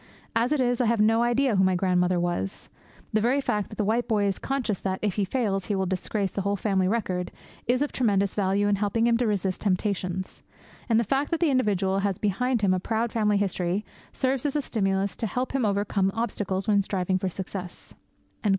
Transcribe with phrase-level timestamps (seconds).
[0.35, 2.69] As it is, I have no idea who my grandmother was.
[3.13, 5.85] The very fact that the white boy is conscious that, if he fails, he will
[5.85, 7.31] disgrace the whole family record
[7.67, 10.41] is of tremendous value in helping him to resist temptations.
[10.89, 14.55] And the fact that the individual has behind him a proud family history serves as
[14.55, 17.93] a stimulus to help him to overcome obstacles when striving for success.'